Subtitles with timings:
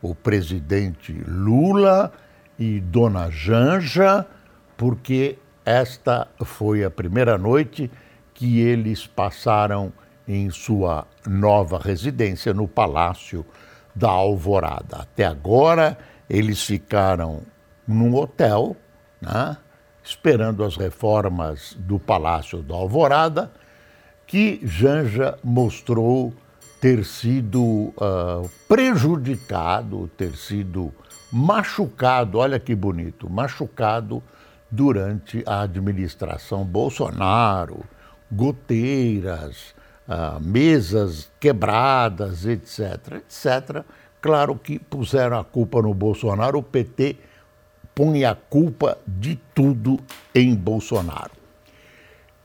[0.00, 2.12] o presidente Lula
[2.58, 4.26] e Dona Janja,
[4.76, 7.90] porque esta foi a primeira noite
[8.34, 9.92] que eles passaram
[10.26, 13.44] em sua nova residência no Palácio
[13.94, 14.98] da Alvorada.
[14.98, 17.42] Até agora, eles ficaram
[17.86, 18.76] num hotel,
[19.20, 19.56] né,
[20.04, 23.50] esperando as reformas do Palácio da Alvorada,
[24.26, 26.32] que Janja mostrou
[26.80, 30.92] ter sido uh, prejudicado, ter sido
[31.30, 34.22] machucado, olha que bonito, machucado
[34.70, 37.84] durante a administração Bolsonaro,
[38.30, 39.74] goteiras,
[40.08, 43.84] uh, mesas quebradas, etc, etc.
[44.20, 47.16] Claro que puseram a culpa no Bolsonaro, o PT
[47.94, 49.98] põe a culpa de tudo
[50.34, 51.37] em Bolsonaro.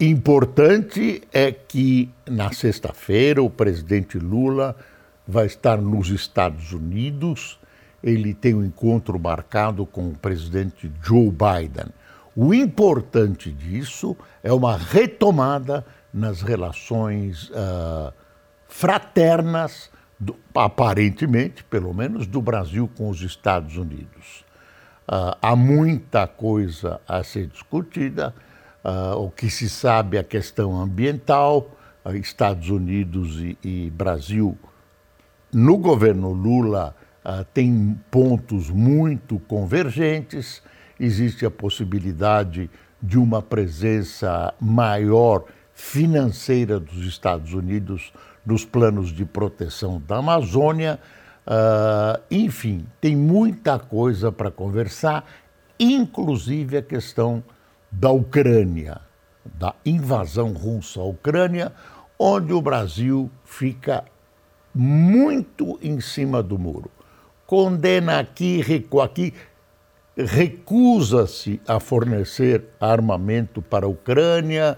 [0.06, 4.76] Importante é que na sexta-feira o presidente Lula
[5.26, 7.58] vai estar nos Estados Unidos.
[8.04, 11.86] Ele tem um encontro marcado com o presidente Joe Biden.
[12.36, 18.12] O importante disso é uma retomada nas relações uh,
[18.68, 24.44] fraternas, do, aparentemente, pelo menos, do Brasil com os Estados Unidos.
[25.08, 28.36] Uh, há muita coisa a ser discutida
[28.84, 31.72] Uh, o que se sabe a questão ambiental,
[32.04, 34.58] uh, Estados Unidos e, e, Brasil,
[35.54, 40.62] no governo Lula, uh, tem pontos muito convergentes,
[41.00, 42.70] existe a possibilidade
[43.02, 48.12] de uma presença maior financeira dos Estados Unidos
[48.46, 51.00] nos planos de proteção da Amazônia.
[52.30, 55.26] enfim, tem muita coisa para conversar,
[55.80, 57.44] inclusive a questão
[57.94, 59.00] da Ucrânia,
[59.46, 61.72] da invasão russa à Ucrânia,
[62.18, 64.04] onde o Brasil fica
[64.74, 66.90] muito em cima do muro.
[67.46, 69.34] Condena aqui, recua aqui,
[70.18, 74.78] recusa-se a fornecer armamento para a Ucrânia.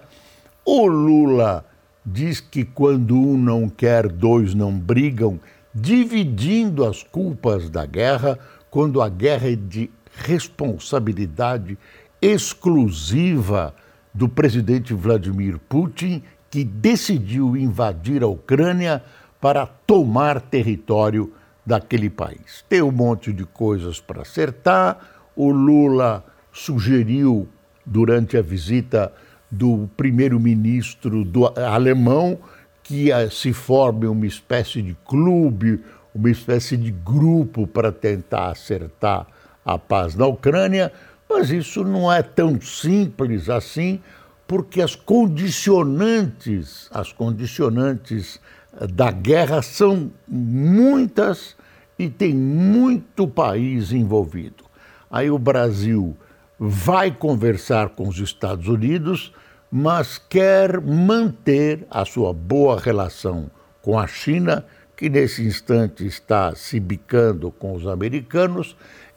[0.66, 1.66] O Lula
[2.06, 5.40] diz que quando um não quer, dois não brigam,
[5.74, 8.38] dividindo as culpas da guerra,
[8.70, 11.78] quando a guerra é de responsabilidade
[12.26, 13.76] exclusiva
[14.12, 19.04] do presidente Vladimir Putin, que decidiu invadir a Ucrânia
[19.40, 21.32] para tomar território
[21.64, 22.66] daquele país.
[22.68, 24.98] Tem um monte de coisas para acertar.
[25.36, 27.48] O Lula sugeriu,
[27.86, 29.14] durante a visita
[29.52, 31.24] do primeiro-ministro
[31.56, 32.40] alemão,
[32.82, 35.80] que se forme uma espécie de clube,
[36.14, 39.28] uma espécie de grupo para tentar acertar
[39.64, 40.92] a paz na Ucrânia.
[41.30, 44.00] Mas isso não é tão simples assim,
[44.48, 48.40] porque as condicionantes, as condicionantes
[48.80, 51.56] eh, da guerra são muitas
[51.98, 54.64] e tem muito país envolvido.
[55.10, 56.16] Aí o Brasil
[56.60, 59.34] vai conversar com os Estados Unidos,
[59.72, 63.50] mas quer manter a sua boa relação
[63.82, 64.66] com a China,
[64.96, 68.76] que nesse instante está se bicando com os americanos,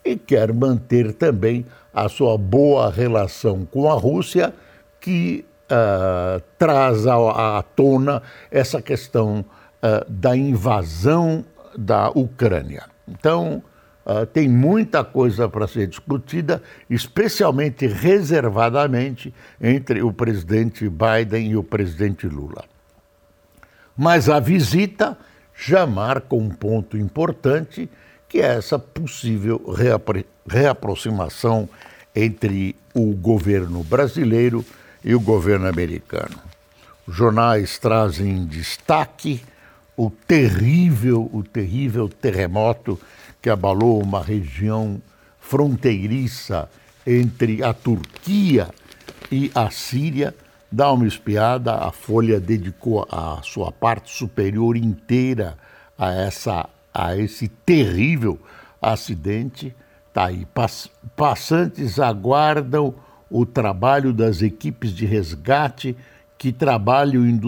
[0.09, 4.55] e quer manter também a sua boa relação com a Rússia,
[5.01, 9.45] que uh, traz à, à, tona essa questão
[9.83, 11.45] uh, da invasão
[11.77, 12.85] da Ucrânia.
[13.07, 13.63] Então,
[14.07, 21.63] uh, tem muita coisa para ser discutida, especialmente reservadamente entre o presidente Biden e o
[21.63, 22.65] presidente Lula.
[23.97, 25.19] Mas a visita
[25.55, 27.91] já marca um ponto importante,
[28.28, 31.69] que é essa possível reapro reaproximação
[32.14, 34.64] entre o governo brasileiro
[35.05, 36.38] e o governo americano.
[37.06, 39.43] Os jornais trazem em destaque
[39.97, 42.99] o terrível, o terrível terremoto
[43.41, 45.00] que abalou uma região
[45.41, 46.69] fronteiriça
[47.06, 48.69] entre a Turquia
[49.32, 50.35] e a Síria.
[50.70, 55.56] Dá uma espiada, a Folha dedicou a sua parte superior inteira
[55.97, 56.69] a, essa,
[56.99, 58.39] a esse terrível
[58.81, 59.75] acidente
[60.19, 60.45] Tá aí.
[60.47, 62.93] Pass passantes aguardam
[63.31, 65.97] o trabalho das equipes de resgate
[66.37, 67.41] que trabalham em,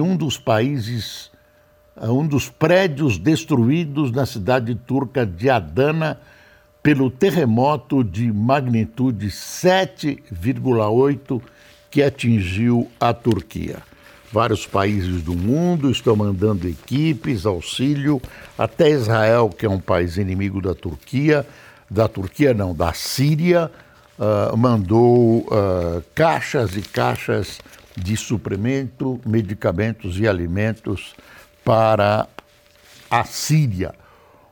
[0.00, 1.32] um dos países,
[2.00, 6.20] um dos prédios destruídos na cidade turca de Adana
[6.80, 11.42] pelo terremoto de magnitude 7,8
[11.90, 13.82] que atingiu a Turquia.
[14.32, 18.20] Vários países do mundo estão mandando equipes, auxílio,
[18.56, 21.46] até Israel, que é um país inimigo da Turquia,
[21.90, 23.70] da Turquia não, da Síria,
[24.18, 27.60] uh, mandou uh, caixas e caixas
[27.94, 31.14] de suprimento, medicamentos e alimentos
[31.62, 32.26] para
[33.10, 33.94] a Síria.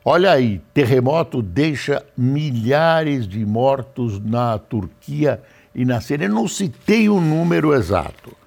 [0.05, 5.41] Olha aí, terremoto deixa milhares de mortos na Turquia
[5.75, 6.27] e na Síria.
[6.27, 8.40] Eu não citei o número exato.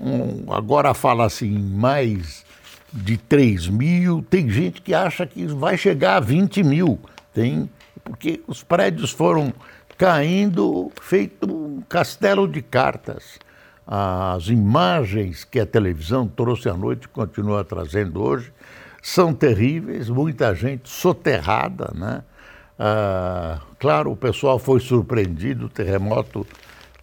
[0.00, 2.44] Um, agora fala assim, mais
[2.92, 4.24] de 3 mil.
[4.28, 6.98] Tem gente que acha que vai chegar a 20 mil.
[7.32, 7.68] Tem,
[8.04, 9.52] porque os prédios foram
[9.96, 13.38] caindo feito um castelo de cartas.
[13.86, 18.52] As imagens que a televisão trouxe à noite, continua trazendo hoje,
[19.02, 22.22] são terríveis, muita gente soterrada, né?
[22.78, 26.46] Ah, claro, o pessoal foi surpreendido, o terremoto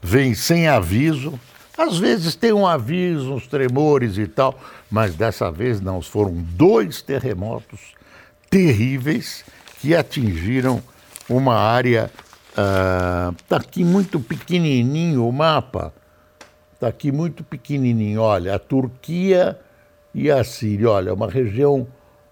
[0.01, 1.37] vem sem aviso.
[1.77, 4.57] Às vezes tem um aviso, uns tremores e tal,
[4.89, 6.01] mas dessa vez não.
[6.01, 7.93] Foram dois terremotos
[8.49, 9.43] terríveis
[9.81, 10.81] que atingiram
[11.29, 12.09] uma área.
[12.49, 15.93] Está ah, aqui muito pequenininho o mapa.
[16.73, 18.21] Está aqui muito pequenininho.
[18.21, 19.59] Olha, a Turquia
[20.13, 20.89] e a Síria.
[20.89, 21.85] Olha, uma região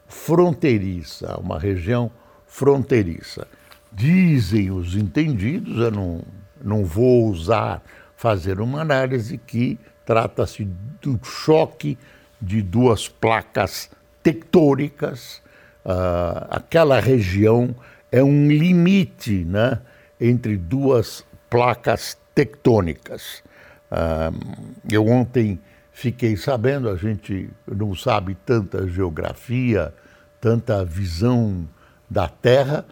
[0.07, 2.09] fronteiriça, uma região
[2.47, 3.45] fronteiriça.
[3.91, 6.21] Dizem os entendidos, eu não,
[6.63, 7.83] não vou usar
[8.23, 10.63] fazer uma análise, que trata-se
[11.01, 11.97] do choque
[12.41, 13.91] de duas placas
[14.23, 15.41] tectônicas.
[15.83, 17.75] Uh, aquela região
[18.09, 19.81] é um limite né,
[20.21, 23.43] entre duas placas tectônicas.
[23.91, 25.59] Uh, eu ontem
[25.91, 29.93] fiquei sabendo, a gente não sabe tanta geografia,
[30.39, 31.67] tanta visão
[32.09, 32.85] da Terra,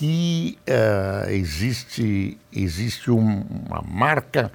[0.00, 4.50] que uh, existe, existe um, uma marca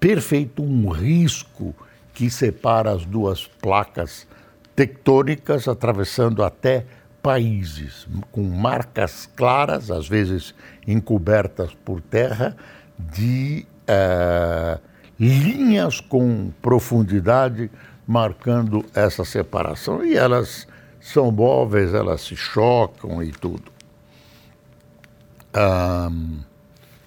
[0.00, 1.74] perfeita, um risco
[2.14, 4.26] que separa as duas placas
[4.74, 6.86] tectônicas, atravessando até
[7.22, 10.54] países, com marcas claras, às vezes
[10.86, 12.56] encobertas por terra,
[12.98, 14.80] de uh,
[15.20, 17.70] linhas com profundidade
[18.06, 20.02] marcando essa separação.
[20.02, 20.66] E elas
[20.98, 23.77] são móveis, elas se chocam e tudo.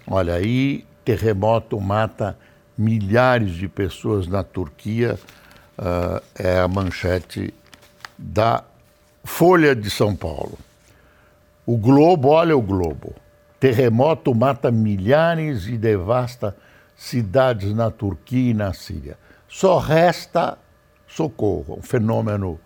[0.08, 2.38] Olha aí, terremoto mata
[2.78, 5.20] milhares de pessoas na Turquia,
[5.78, 7.54] uh, é a manchete
[8.18, 8.64] da
[9.24, 10.58] Folha de São Paulo.
[11.66, 13.14] O Globo, olha o Globo.
[13.60, 16.56] Terremoto mata milhares e devasta
[16.96, 19.18] cidades na Turquia e na Síria.
[19.48, 20.58] Só resta
[21.08, 22.60] socorro, um fenômeno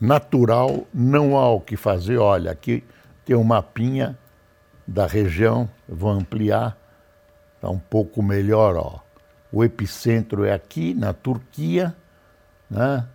[0.00, 2.18] natural, não há o que fazer.
[2.18, 2.84] Olha, aqui
[3.24, 4.16] tem um mapinha
[4.86, 6.76] da região, vou ampliar,
[7.56, 9.00] está um pouco melhor, ó.
[9.50, 11.96] O epicentro é aqui, na Turquia,
[12.70, 13.06] né?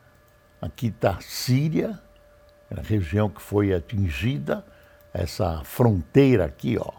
[0.61, 1.99] aqui está Síria,
[2.75, 4.65] a região que foi atingida,
[5.13, 6.91] essa fronteira aqui, ó,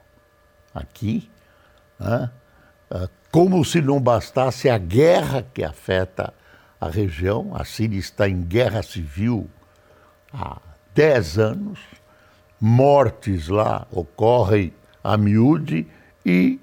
[0.75, 1.31] aqui,
[1.99, 2.31] né?
[2.91, 6.35] Ah, como se não bastasse a guerra que afeta
[6.79, 9.49] a região, a Síria está em guerra civil
[10.31, 10.61] há
[10.95, 11.81] 10 anos,
[12.65, 15.85] mortes lá ocorrem a miúde
[16.25, 16.61] e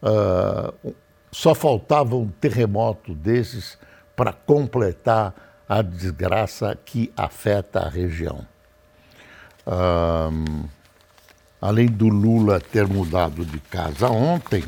[0.00, 0.94] uh,
[1.32, 3.76] só faltava um terremoto desses
[4.14, 5.34] para completar
[5.68, 8.46] a desgraça que afeta a região.
[9.66, 10.68] Um,
[11.60, 14.62] além do Lula ter mudado de casa ontem,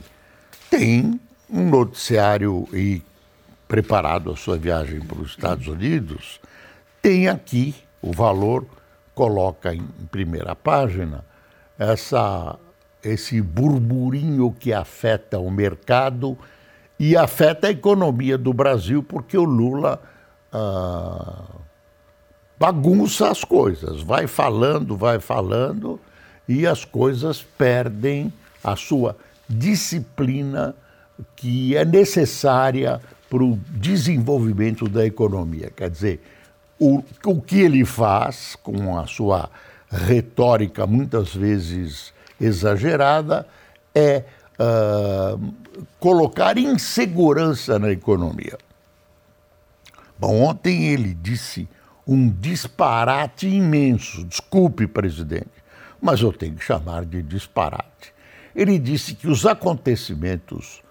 [0.68, 3.00] tem um noticiário e
[3.68, 6.40] preparado a sua viagem para os Estados Unidos,
[7.00, 8.66] tem aqui o valor,
[9.18, 9.82] coloca em
[10.12, 11.24] primeira página
[11.76, 12.56] essa,
[13.02, 16.38] esse burburinho que afeta o mercado
[17.00, 20.00] e afeta a economia do Brasil, porque o Lula
[20.52, 21.42] ah,
[22.56, 25.98] bagunça as coisas, vai falando, vai falando,
[26.48, 28.32] e as coisas perdem
[28.62, 29.16] a sua
[29.48, 30.76] disciplina
[31.34, 35.72] que é necessária para o desenvolvimento da economia.
[35.74, 36.20] Quer dizer,
[36.78, 39.50] o, o que ele faz com a sua
[39.90, 43.46] retórica muitas vezes exagerada
[43.94, 44.24] é
[44.58, 45.54] uh,
[45.98, 48.58] colocar insegurança na economia.
[50.18, 51.68] Bom, ontem ele disse
[52.06, 54.24] um disparate imenso.
[54.24, 55.50] Desculpe, presidente,
[56.00, 58.14] mas eu tenho que chamar de disparate.
[58.54, 60.82] Ele disse que os acontecimentos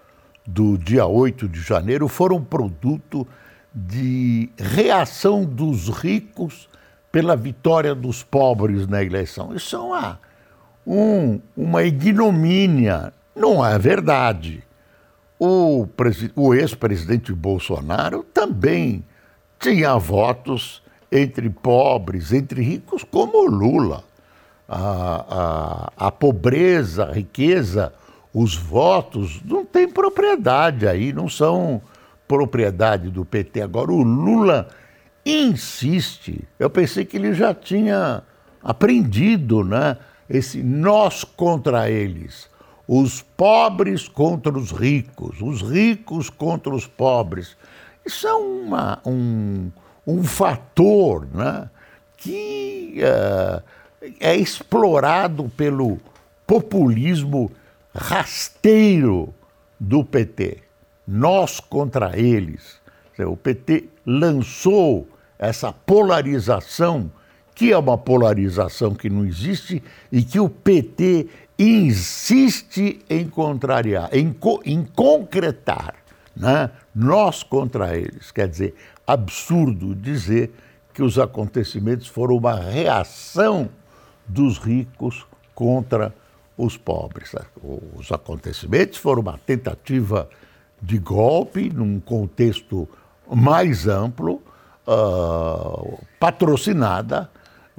[0.46, 3.26] do dia 8 de janeiro foram produto
[3.74, 6.68] de reação dos ricos
[7.12, 9.54] pela vitória dos pobres na eleição.
[9.54, 10.20] Isso é uma,
[10.86, 13.12] um, uma ignomínia.
[13.34, 14.62] Não é verdade.
[15.38, 15.86] O,
[16.34, 19.04] o ex-presidente Bolsonaro também
[19.60, 24.04] tinha votos entre pobres, entre ricos, como Lula.
[24.68, 27.92] A, a, a pobreza, a riqueza,
[28.34, 31.80] os votos não têm propriedade aí, não são
[32.28, 33.62] propriedade do PT.
[33.62, 34.68] Agora, o Lula
[35.24, 36.46] insiste.
[36.58, 38.22] Eu pensei que ele já tinha
[38.62, 39.96] aprendido, né?
[40.28, 42.48] Esse nós contra eles.
[42.86, 47.56] Os pobres contra os ricos, os ricos contra os pobres.
[48.04, 49.70] Isso é uma, um,
[50.06, 51.68] um fator né,
[52.16, 53.62] que uh,
[54.18, 55.98] é explorado pelo
[56.46, 57.50] populismo
[57.94, 59.34] rasteiro
[59.78, 60.67] do PT.
[61.08, 62.78] Nós contra eles.
[63.18, 67.10] O PT lançou essa polarização,
[67.54, 71.26] que é uma polarização que não existe e que o PT
[71.58, 75.94] insiste em contrariar, em, co em concretar.
[76.36, 76.70] Né?
[76.94, 78.30] Nós contra eles.
[78.30, 78.74] Quer dizer,
[79.06, 80.52] absurdo dizer
[80.92, 83.70] que os acontecimentos foram uma reação
[84.26, 86.14] dos ricos contra
[86.54, 87.34] os pobres.
[87.96, 90.28] Os acontecimentos foram uma tentativa
[90.80, 92.88] de golpe num contexto
[93.30, 94.42] mais amplo,
[94.86, 97.30] uh, patrocinada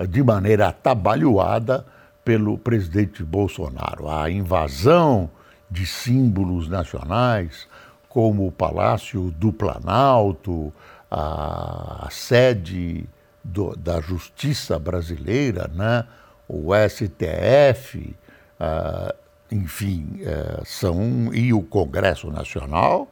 [0.07, 1.85] de maneira atabalhoada
[2.23, 4.09] pelo presidente Bolsonaro.
[4.09, 5.29] A invasão
[5.69, 7.67] de símbolos nacionais,
[8.07, 10.73] como o Palácio do Planalto,
[11.09, 13.07] a, sede
[13.43, 16.05] do, da Justiça Brasileira, né?
[16.47, 18.15] o STF,
[18.59, 19.15] uh,
[19.51, 23.09] enfim, uh, são, e o Congresso Nacional,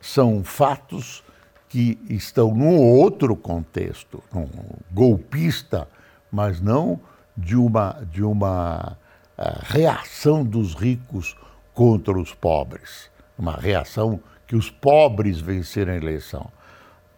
[0.00, 1.22] são fatos
[1.68, 4.48] que estão num outro contexto, num
[4.92, 5.88] golpista,
[6.30, 7.00] mas não
[7.36, 8.96] de uma, de uma
[9.36, 11.36] uh, reação dos ricos
[11.72, 16.50] contra os pobres, uma reação que os pobres venceram a eleição.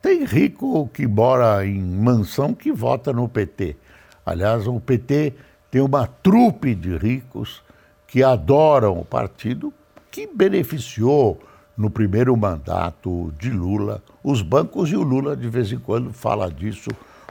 [0.00, 3.76] Tem rico que mora em mansão que vota no PT.
[4.24, 5.34] Aliás, o PT
[5.70, 7.62] tem uma trupe de ricos
[8.06, 9.72] que adoram o partido,
[10.10, 11.40] que beneficiou
[11.76, 16.50] no primeiro mandato de Lula os bancos e o Lula de vez em quando fala
[16.50, 16.90] disso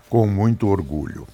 [0.10, 1.28] com muito orgulho.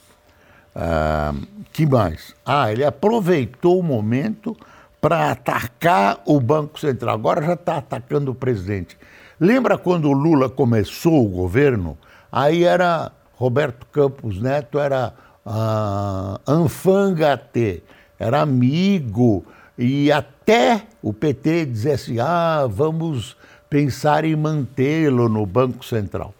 [0.75, 1.33] Ah,
[1.73, 2.33] que mais?
[2.45, 4.55] Ah, ele aproveitou o momento
[5.01, 7.15] para atacar o Banco Central.
[7.15, 8.97] Agora já está atacando o presidente.
[9.39, 11.97] Lembra quando o Lula começou o governo?
[12.31, 15.13] Aí era Roberto Campos Neto, era
[15.45, 17.83] uh, Anfangate,
[18.21, 19.43] era amigo,
[19.77, 23.35] e até o PT dizia assim: ah, vamos
[23.69, 26.33] pensar em mantê-lo no Banco Central.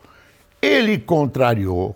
[0.61, 1.95] Ele contrariou,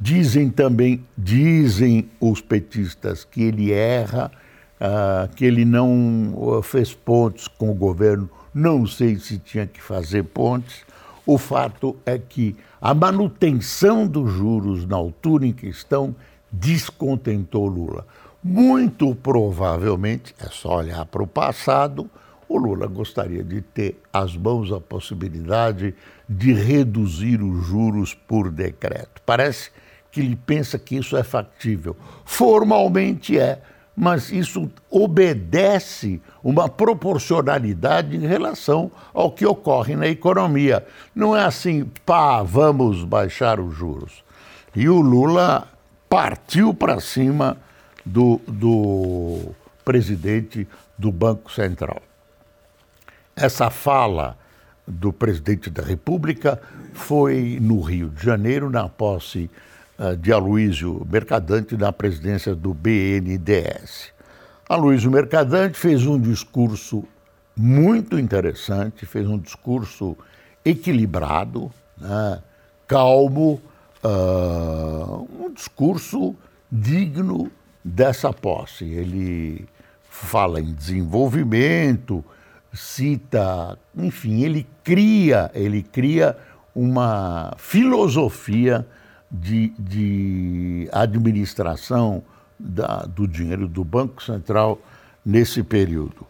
[0.00, 4.32] dizem também, dizem os petistas, que ele erra,
[4.80, 10.24] uh, que ele não fez pontos com o governo não sei se tinha que fazer
[10.24, 10.84] pontes.
[11.24, 16.14] O fato é que a manutenção dos juros na altura em que estão
[16.50, 18.04] descontentou Lula.
[18.42, 22.10] Muito provavelmente, é só olhar para o passado,
[22.48, 25.94] o Lula gostaria de ter às mãos a possibilidade
[26.28, 29.20] de reduzir os juros por decreto.
[29.26, 29.70] Parece
[30.10, 31.94] que ele pensa que isso é factível.
[32.24, 33.60] Formalmente é,
[33.94, 40.84] mas isso obedece uma proporcionalidade em relação ao que ocorre na economia.
[41.14, 44.24] Não é assim, pá, vamos baixar os juros.
[44.74, 45.68] E o Lula
[46.08, 47.58] partiu para cima
[48.04, 49.54] do, do
[49.84, 50.66] presidente
[50.96, 52.02] do Banco Central.
[53.34, 54.36] Essa fala
[54.86, 56.60] do presidente da República
[56.92, 59.50] foi no Rio de Janeiro, na posse
[59.98, 64.12] uh, de Aloísio Mercadante na presidência do BNDES.
[64.68, 67.04] Aloysio Mercadante fez um discurso
[67.56, 70.16] muito interessante, fez um discurso
[70.64, 72.40] equilibrado, né,
[72.86, 73.60] calmo,
[74.04, 76.34] uh, um discurso
[76.70, 77.50] digno
[77.84, 78.84] dessa posse.
[78.84, 79.66] Ele
[80.08, 82.24] fala em desenvolvimento,
[82.72, 86.36] cita, enfim, ele cria, ele cria
[86.74, 88.86] uma filosofia
[89.30, 92.22] de, de administração
[92.58, 94.78] da, do dinheiro do Banco Central
[95.24, 96.26] nesse período.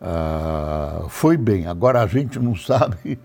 [0.00, 3.18] Ah, foi bem, agora a gente não sabe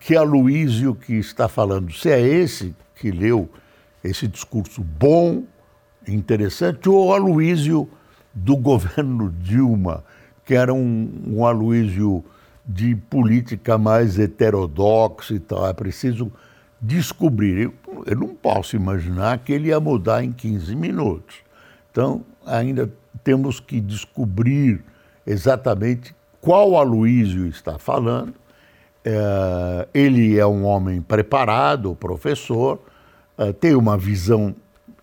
[0.00, 3.48] que Aloísio que está falando, se é esse que leu
[4.02, 5.44] esse discurso bom,
[6.06, 7.88] interessante, ou Aloísio
[8.34, 10.04] do governo Dilma,
[10.44, 12.24] que era um, um Aloísio
[12.66, 15.66] de política mais heterodoxa e tal.
[15.66, 16.30] É preciso
[16.80, 17.64] descobrir.
[17.64, 17.74] Eu,
[18.06, 21.36] eu não posso imaginar que ele ia mudar em 15 minutos.
[21.90, 22.90] Então, ainda
[23.24, 24.82] temos que descobrir
[25.26, 28.34] exatamente qual Aloísio está falando.
[29.04, 32.80] É, ele é um homem preparado, professor,
[33.36, 34.54] é, tem uma visão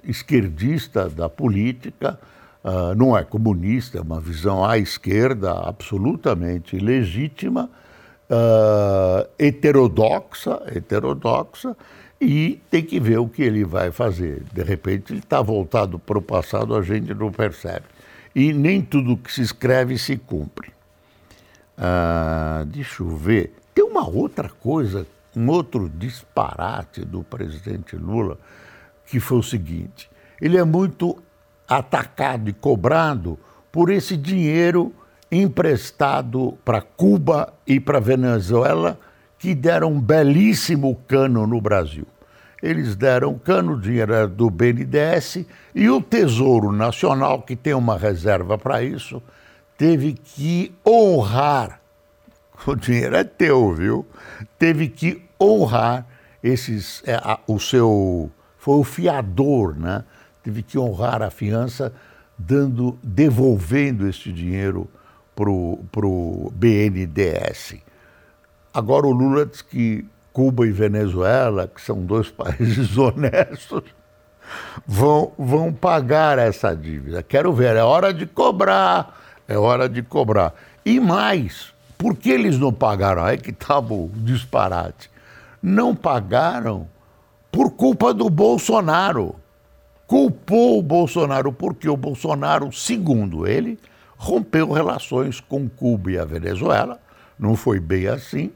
[0.07, 2.19] esquerdista da política,
[2.63, 7.69] uh, não é comunista, é uma visão à esquerda absolutamente legítima,
[8.29, 11.75] uh, heterodoxa, heterodoxa,
[12.19, 14.43] e tem que ver o que ele vai fazer.
[14.51, 17.85] De repente ele está voltado para o passado, a gente não percebe.
[18.33, 20.71] E nem tudo que se escreve se cumpre.
[21.77, 23.53] Uh, deixa eu ver.
[23.73, 28.39] Tem uma outra coisa, um outro disparate do presidente Lula,
[29.07, 30.09] que foi o seguinte:
[30.39, 31.17] ele é muito
[31.67, 33.39] atacado e cobrado
[33.71, 34.93] por esse dinheiro
[35.31, 38.99] emprestado para Cuba e para Venezuela,
[39.37, 42.07] que deram um belíssimo cano no Brasil.
[42.61, 45.45] Eles deram cano, o dinheiro era do BNDES,
[45.75, 49.21] e o Tesouro Nacional, que tem uma reserva para isso,
[49.77, 51.79] teve que honrar.
[52.65, 54.03] O dinheiro é teu, viu?
[54.57, 56.07] Teve que honrar
[56.41, 58.31] esses, é, a, o seu.
[58.67, 60.03] Foi o fiador, né?
[60.43, 61.93] teve que honrar a fiança,
[62.37, 64.89] dando, devolvendo este dinheiro
[65.33, 67.75] para o BNDES.
[68.73, 73.83] Agora o Lula diz que Cuba e Venezuela, que são dois países honestos,
[74.85, 77.23] vão, vão pagar essa dívida.
[77.23, 80.53] Quero ver, é hora de cobrar, é hora de cobrar.
[80.83, 83.23] E mais, por que eles não pagaram?
[83.23, 85.09] Aí que estava o disparate.
[85.63, 86.89] Não pagaram
[87.57, 89.33] por culpa do Bolsonaro
[90.05, 93.79] culpou o Bolsonaro porque o Bolsonaro, segundo ele,
[94.15, 96.99] rompeu relações com Cuba e a Venezuela,
[97.37, 98.51] não foi bem assim,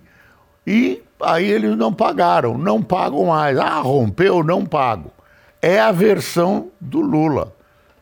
[0.68, 3.58] e aí eles não pagaram, não pagam mais.
[3.58, 5.12] Ah, rompeu, não pago.
[5.60, 7.56] É a versão do Lula.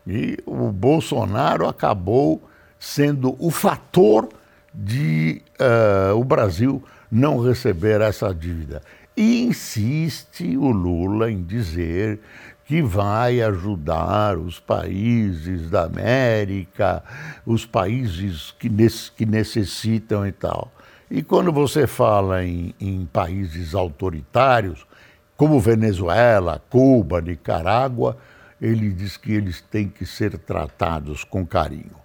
[0.05, 2.43] E o Bolsonaro acabou
[2.77, 4.27] sendo o fator
[4.73, 8.81] de uh, o Brasil não receber essa dívida.
[9.19, 12.21] E insiste o Lula em dizer
[12.63, 17.03] que vai ajudar os países da América,
[17.45, 18.69] os países que,
[19.17, 20.71] que necessitam e tal.
[21.11, 24.87] E quando você fala em, em países autoritários,
[25.35, 28.17] como Venezuela, Cuba, Nicarágua,
[28.61, 31.99] ele diz que eles têm que ser tratados com carinho.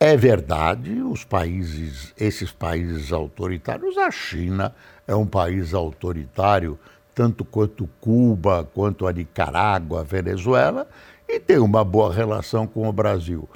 [0.00, 4.74] É verdade, os países, esses países autoritários, a China
[5.06, 6.78] é um país autoritário,
[7.14, 10.86] tanto quanto Cuba, quanto a Nicarágua, a Venezuela,
[11.28, 13.48] e tem uma boa relação com o Brasil.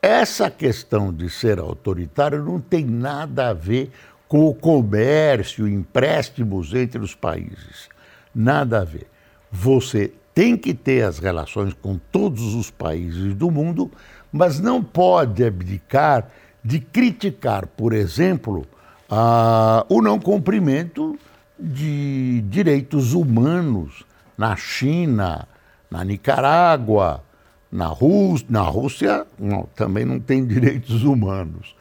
[0.00, 3.90] Essa questão de ser autoritário não tem nada a ver
[4.28, 7.88] com o comércio, empréstimos entre os países.
[8.34, 9.06] Nada a ver.
[9.50, 13.90] Você tem que ter as relações com todos os países do mundo,
[14.32, 16.28] mas não pode abdicar
[16.62, 18.66] de criticar, por exemplo,
[19.16, 21.16] a, o não cumprimento
[21.56, 24.04] de direitos humanos
[24.36, 25.46] na China,
[25.88, 27.22] na Nicarágua,
[27.70, 28.46] na Rússia.
[28.50, 31.76] Na Rússia não, também não tem direitos humanos.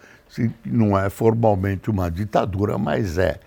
[0.63, 3.39] Não é formalmente uma ditadura, mas é.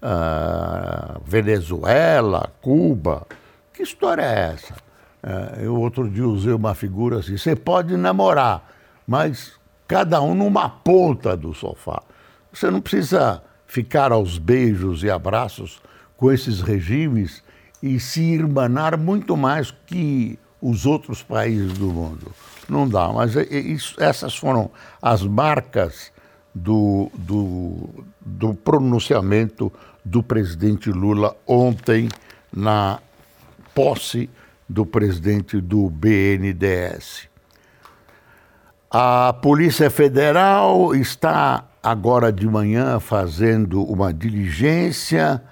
[0.00, 3.26] Uh, Venezuela, Cuba.
[3.74, 4.74] Que história é essa?
[5.22, 8.70] Uh, eu outro dia usei uma figura assim: você pode namorar,
[9.06, 9.52] mas
[9.88, 12.00] cada um numa ponta do sofá.
[12.52, 15.80] Você não precisa ficar aos beijos e abraços
[16.16, 17.42] com esses regimes
[17.82, 22.32] e se irmanar muito mais que os outros países do mundo.
[22.68, 26.12] Não dá, mas é, é isso, essas foram as marcas
[26.54, 29.72] do, do, do pronunciamento
[30.04, 32.08] do presidente Lula ontem
[32.52, 32.98] na
[33.74, 34.28] posse
[34.68, 37.28] do presidente do BNDES.
[38.90, 45.42] A Polícia Federal está agora de manhã fazendo uma diligência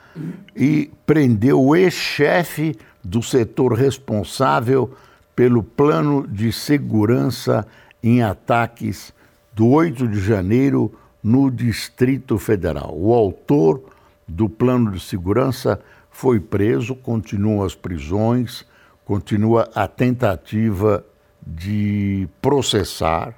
[0.55, 4.95] e prendeu o ex-chefe do setor responsável
[5.35, 7.67] pelo plano de segurança
[8.03, 9.13] em ataques
[9.55, 12.95] do 8 de janeiro no Distrito Federal.
[12.97, 13.83] O autor
[14.27, 18.65] do plano de segurança foi preso, continuam as prisões,
[19.05, 21.05] continua a tentativa
[21.47, 23.35] de processar.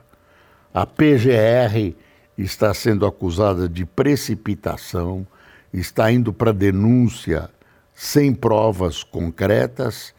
[0.72, 1.94] A PGR
[2.38, 5.26] está sendo acusada de precipitação,
[5.72, 7.50] está indo para denúncia
[7.94, 10.14] sem provas concretas.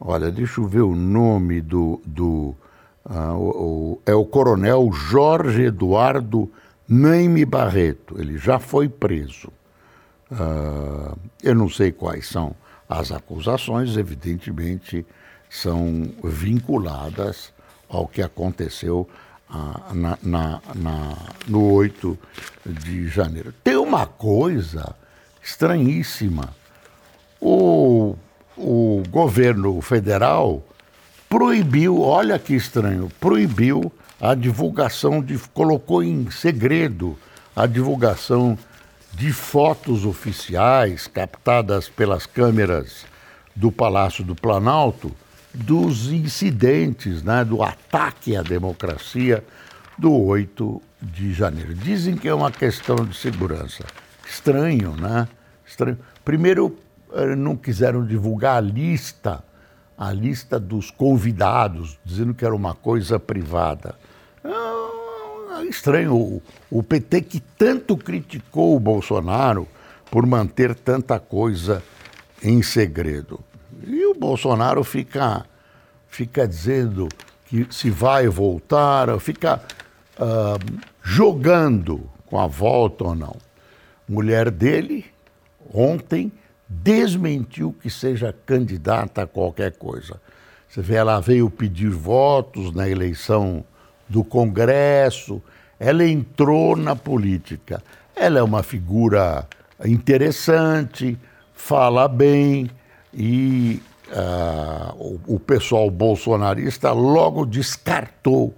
[0.00, 2.02] Olha, deixa eu ver o nome do.
[2.04, 2.56] do
[3.06, 3.50] uh, o,
[3.94, 6.50] o, é o coronel Jorge Eduardo
[6.88, 8.20] Naime Barreto.
[8.20, 9.48] Ele já foi preso.
[10.30, 12.56] Uh, eu não sei quais são
[12.88, 15.06] as acusações, evidentemente
[15.48, 17.52] são vinculadas
[17.88, 19.08] ao que aconteceu
[19.92, 22.18] na, na, na, no 8
[22.66, 23.52] de janeiro.
[23.62, 24.94] Tem uma coisa
[25.42, 26.50] estranhíssima.
[27.40, 28.16] O,
[28.56, 30.62] o governo federal
[31.28, 35.38] proibiu, olha que estranho, proibiu a divulgação de.
[35.52, 37.18] colocou em segredo
[37.54, 38.58] a divulgação
[39.12, 43.04] de fotos oficiais captadas pelas câmeras
[43.54, 45.14] do Palácio do Planalto
[45.54, 49.44] dos incidentes, né, do ataque à democracia
[49.96, 51.74] do 8 de janeiro.
[51.74, 53.84] Dizem que é uma questão de segurança.
[54.26, 55.28] Estranho, né?
[55.64, 55.98] Estranho.
[56.24, 56.76] Primeiro,
[57.12, 59.44] eh, não quiseram divulgar a lista,
[59.96, 63.94] a lista dos convidados, dizendo que era uma coisa privada.
[64.44, 66.14] Ah, estranho.
[66.16, 69.68] O, o PT que tanto criticou o Bolsonaro
[70.10, 71.82] por manter tanta coisa
[72.42, 73.40] em segredo.
[73.86, 75.44] E o Bolsonaro fica,
[76.08, 77.08] fica dizendo
[77.46, 79.62] que se vai voltar, fica
[80.18, 83.36] uh, jogando com a volta ou não.
[84.08, 85.04] Mulher dele,
[85.72, 86.32] ontem,
[86.68, 90.20] desmentiu que seja candidata a qualquer coisa.
[90.68, 93.64] Você vê, ela veio pedir votos na eleição
[94.08, 95.40] do Congresso,
[95.78, 97.82] ela entrou na política.
[98.16, 99.46] Ela é uma figura
[99.84, 101.18] interessante,
[101.54, 102.70] fala bem
[103.14, 104.94] e uh,
[105.26, 108.54] o, o pessoal bolsonarista logo descartou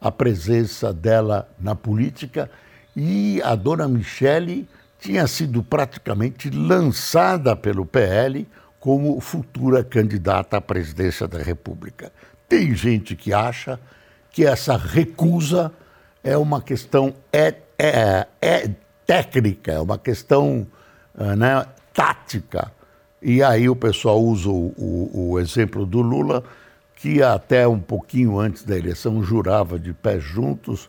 [0.00, 2.50] a presença dela na política
[2.96, 4.68] e a dona Michele
[5.00, 8.46] tinha sido praticamente lançada pelo PL
[8.80, 12.12] como futura candidata à presidência da República.
[12.48, 13.78] Tem gente que acha
[14.30, 15.72] que essa recusa
[16.22, 18.70] é uma questão é, é, é
[19.06, 20.66] técnica, é uma questão
[21.16, 22.72] ah, né, tática.
[23.20, 26.44] E aí o pessoal usa o, o, o exemplo do Lula,
[26.96, 30.88] que até um pouquinho antes da eleição jurava de pés juntos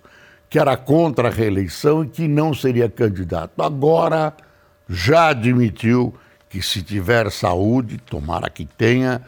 [0.50, 3.62] que era contra a reeleição e que não seria candidato.
[3.62, 4.34] Agora
[4.90, 6.14] já admitiu
[6.50, 9.22] que se tiver saúde, tomara que tenha,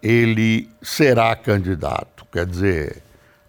[0.00, 2.24] ele será candidato.
[2.32, 3.02] Quer dizer,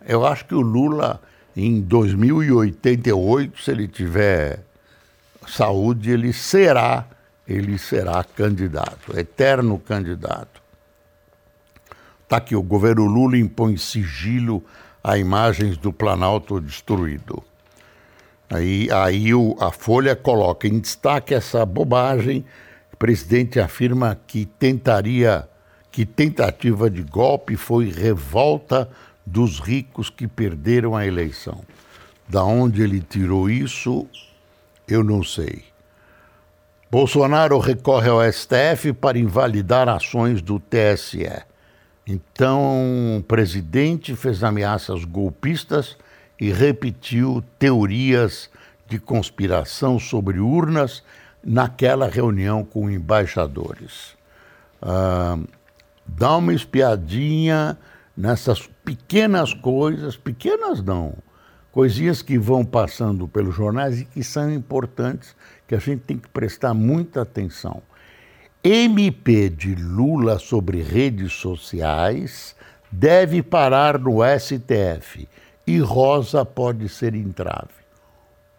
[0.07, 1.21] eu acho que o Lula
[1.55, 4.61] em 2088, se ele tiver
[5.47, 7.05] saúde, ele será,
[7.49, 10.61] ele será candidato, eterno candidato.
[12.23, 14.63] Está aqui, o governo Lula impõe sigilo
[15.03, 17.43] a imagens do Planalto destruído.
[18.47, 22.45] Aí, aí o, a Folha coloca em destaque essa bobagem.
[22.93, 25.49] O presidente afirma que tentaria,
[25.91, 28.87] que tentativa de golpe foi revolta
[29.25, 31.63] dos ricos que perderam a eleição.
[32.27, 34.05] Da onde ele tirou isso,
[34.87, 35.68] eu não sei.
[36.91, 41.29] Bolsonaro recorre ao STF para invalidar ações do TSE.
[42.07, 45.95] Então, o presidente fez ameaças golpistas
[46.41, 48.49] e repetiu teorias
[48.87, 51.03] de conspiração sobre urnas
[51.43, 54.17] naquela reunião com embaixadores.
[54.81, 55.37] Ah,
[56.07, 57.77] dá uma espiadinha
[58.17, 61.13] nessas pequenas coisas, pequenas não,
[61.71, 65.35] coisinhas que vão passando pelos jornais e que são importantes,
[65.69, 67.83] que a gente tem que prestar muita atenção.
[68.63, 72.55] MP de Lula sobre redes sociais
[72.91, 75.29] deve parar no STF
[75.67, 77.69] e Rosa pode ser entrave.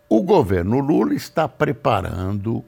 [0.08, 2.58] O governo Lula está preparando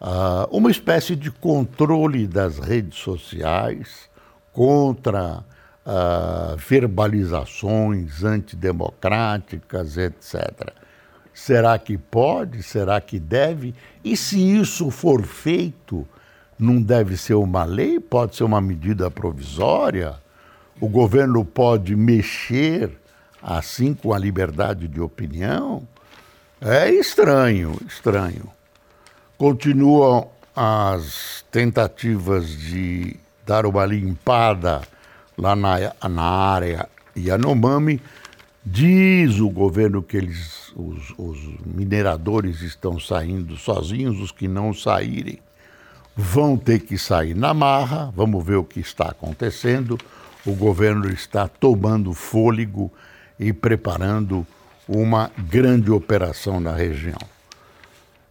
[0.00, 4.08] uh, uma espécie de controle das redes sociais
[4.52, 5.38] contra
[5.84, 10.81] uh, verbalizações antidemocráticas, etc.
[11.34, 12.62] Será que pode?
[12.62, 13.74] Será que deve?
[14.04, 16.06] E se isso for feito,
[16.58, 17.98] não deve ser uma lei?
[17.98, 20.14] Pode ser uma medida provisória?
[20.80, 22.90] O governo pode mexer
[23.42, 25.86] assim com a liberdade de opinião?
[26.60, 28.48] É estranho, estranho.
[29.36, 34.82] Continuam as tentativas de dar uma limpada
[35.36, 38.00] lá na, na área Yanomami.
[38.64, 45.40] Diz o governo que eles, os, os mineradores estão saindo sozinhos, os que não saírem
[46.14, 48.12] vão ter que sair na marra.
[48.14, 49.98] Vamos ver o que está acontecendo.
[50.46, 52.90] O governo está tomando fôlego
[53.38, 54.46] e preparando
[54.86, 57.18] uma grande operação na região.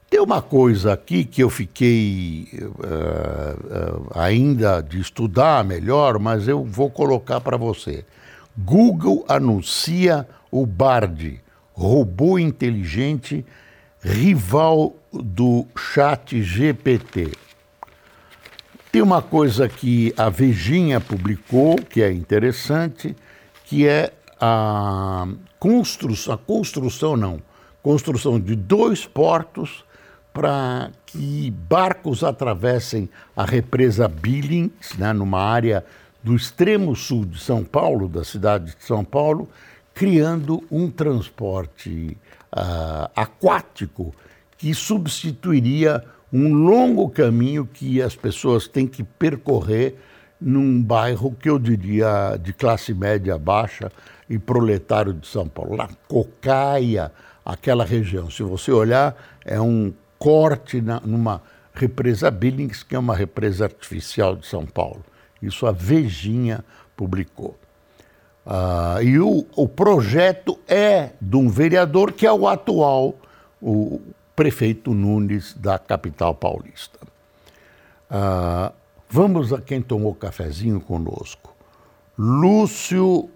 [0.09, 6.63] Tem uma coisa aqui que eu fiquei uh, uh, ainda de estudar melhor, mas eu
[6.63, 8.05] vou colocar para você.
[8.57, 11.39] Google anuncia o Bard,
[11.73, 13.45] robô inteligente
[14.01, 17.31] rival do Chat GPT.
[18.91, 23.15] Tem uma coisa que a Vejinha publicou, que é interessante,
[23.65, 27.41] que é a construção, a construção não,
[27.81, 29.85] construção de dois portos
[30.33, 35.85] para que barcos atravessem a represa Billings, né, numa área
[36.23, 39.49] do extremo sul de São Paulo, da cidade de São Paulo,
[39.93, 42.17] criando um transporte
[42.53, 44.13] uh, aquático
[44.57, 49.95] que substituiria um longo caminho que as pessoas têm que percorrer
[50.39, 53.91] num bairro que eu diria de classe média baixa
[54.29, 57.11] e proletário de São Paulo, lá Cocaia,
[57.45, 58.29] aquela região.
[58.29, 61.41] Se você olhar, é um corte na, numa
[61.73, 65.03] represa Billings, que é uma represa artificial de São Paulo.
[65.41, 66.63] Isso a Vejinha
[66.95, 67.57] publicou.
[68.45, 73.15] Uh, e o, o projeto é de um vereador que é o atual,
[73.61, 74.01] o
[74.35, 76.99] prefeito Nunes da capital paulista.
[78.09, 78.73] Uh,
[79.09, 81.55] vamos a quem tomou cafezinho conosco.
[82.17, 83.29] Lúcio,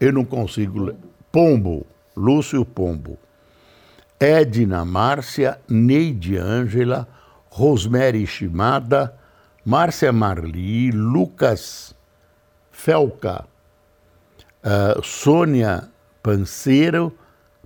[0.00, 0.94] eu não consigo.
[1.30, 3.18] Pombo, Lúcio Pombo.
[4.20, 7.06] Edna Márcia, Neide Ângela,
[7.48, 9.14] Rosemary Shimada,
[9.64, 11.94] Márcia Marli, Lucas
[12.70, 13.44] Felca,
[14.64, 15.90] uh, Sônia
[16.22, 17.12] Panceiro,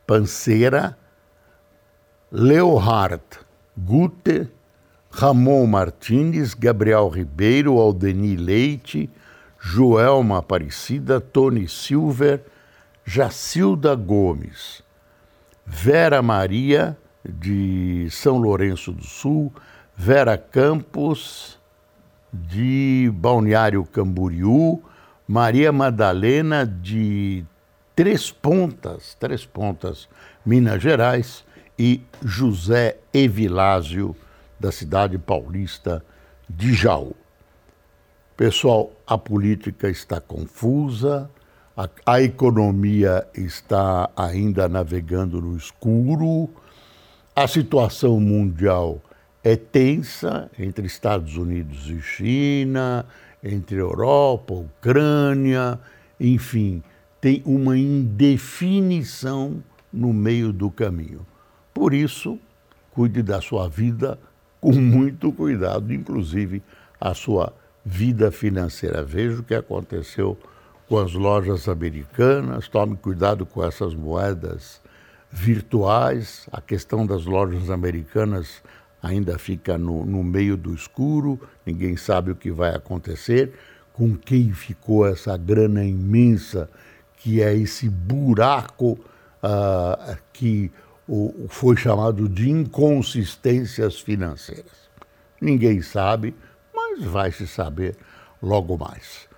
[0.06, 0.96] Panceira,
[2.30, 3.22] Leohard
[3.76, 4.48] Gute,
[5.10, 9.10] Ramon Martins, Gabriel Ribeiro, Aldeni Leite,
[9.60, 12.42] Joelma Aparecida, Tony Silver,
[13.04, 14.82] Jacilda Gomes.
[15.64, 19.52] Vera Maria, de São Lourenço do Sul,
[19.96, 21.58] Vera Campos,
[22.32, 24.82] de Balneário Camboriú,
[25.28, 27.44] Maria Madalena, de
[27.94, 30.08] Três Pontas, Três Pontas,
[30.44, 31.44] Minas Gerais,
[31.78, 34.14] e José Evilásio,
[34.58, 36.04] da cidade paulista
[36.48, 37.16] de Jaú.
[38.36, 41.28] Pessoal, a política está confusa,
[41.76, 46.48] a, a economia está ainda navegando no escuro,
[47.34, 49.00] a situação mundial
[49.44, 53.04] é tensa entre Estados Unidos e China,
[53.42, 55.78] entre Europa, Ucrânia,
[56.18, 56.82] enfim,
[57.20, 61.26] tem uma indefinição no meio do caminho.
[61.74, 62.38] Por isso,
[62.92, 64.18] cuide da sua vida
[64.60, 66.62] com muito cuidado, inclusive
[67.00, 67.52] a sua
[67.84, 69.02] vida financeira.
[69.02, 70.38] Veja o que aconteceu
[70.88, 74.80] com as lojas americanas, tome cuidado com essas moedas
[75.30, 76.46] virtuais.
[76.52, 78.62] A questão das lojas americanas
[79.02, 83.52] ainda fica no, no meio do escuro, ninguém sabe o que vai acontecer,
[83.92, 86.70] com quem ficou essa grana imensa,
[87.16, 88.92] que é esse buraco
[89.42, 90.70] uh, que
[91.08, 94.90] o, foi chamado de inconsistências financeiras.
[95.40, 96.34] Ninguém sabe,
[96.72, 97.96] mas vai se saber
[98.40, 99.28] logo mais.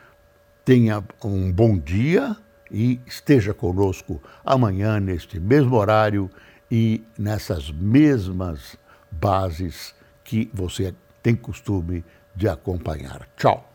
[0.64, 2.37] Tenha um bom dia
[2.70, 6.31] e esteja conosco amanhã, neste mesmo horário
[6.70, 8.77] e nessas mesmas
[9.20, 13.29] bases que você tem costume de acompanhar.
[13.37, 13.74] Tchau!